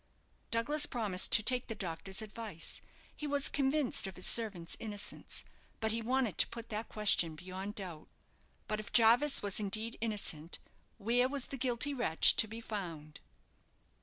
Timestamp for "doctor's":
1.75-2.23